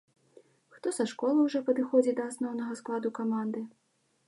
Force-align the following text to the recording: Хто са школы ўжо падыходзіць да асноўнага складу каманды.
Хто 0.77 0.93
са 0.97 1.05
школы 1.11 1.39
ўжо 1.49 1.61
падыходзіць 1.69 2.17
да 2.21 2.27
асноўнага 2.31 2.81
складу 2.83 3.15
каманды. 3.23 3.61